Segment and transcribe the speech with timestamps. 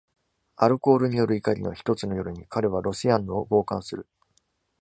[0.55, 4.07] アルコールによる怒りの一つの夜に、彼は Roseanne を強姦する。